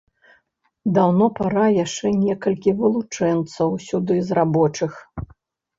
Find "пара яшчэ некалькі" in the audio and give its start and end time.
1.39-2.75